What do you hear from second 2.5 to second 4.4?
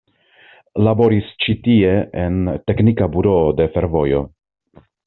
teknika buroo de fervojo.